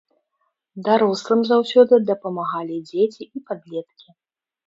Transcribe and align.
Дарослым 0.85 1.39
заўсёды 1.51 1.93
дапамагалі 2.09 2.77
дзеці 2.89 3.23
і 3.35 3.45
падлеткі. 3.51 4.09